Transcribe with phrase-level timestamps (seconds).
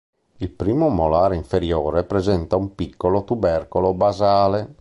[0.37, 4.77] Il primo molare inferiore presenta un piccolo tubercolo basale.